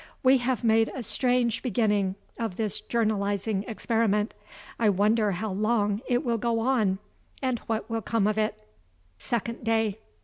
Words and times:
We 0.23 0.39
have 0.39 0.63
made 0.63 0.89
a 0.95 1.03
strange 1.03 1.61
beginning 1.61 2.15
of 2.39 2.57
this 2.57 2.81
journalizing 2.81 3.63
experiment. 3.69 4.33
I 4.79 4.89
wonder 4.89 5.33
how 5.33 5.51
long 5.51 6.01
it 6.09 6.25
will 6.25 6.39
go 6.39 6.57
on, 6.59 6.97
and 7.39 7.59
what 7.67 7.87
will 7.87 8.01
come 8.01 8.25
of 8.25 8.39
it. 8.39 8.55
SECOND 9.19 9.63
DAY. 9.63 9.99